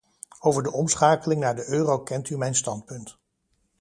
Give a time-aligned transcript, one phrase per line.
[0.39, 3.17] Over de omschakeling naar de euro kent u mijn standpunt.